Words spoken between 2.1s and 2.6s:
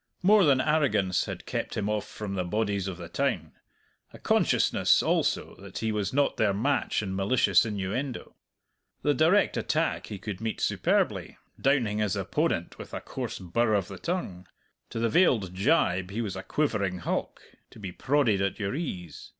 the